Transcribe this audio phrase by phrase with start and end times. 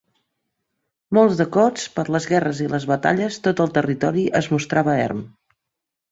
[1.17, 5.21] Molts de cops, per les guerres i les batalles, tot el territori es mostrava erm.